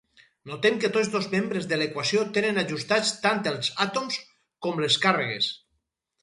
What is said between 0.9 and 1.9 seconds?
tots dos membres de